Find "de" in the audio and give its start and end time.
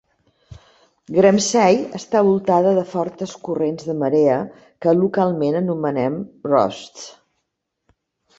2.77-2.85, 3.91-3.97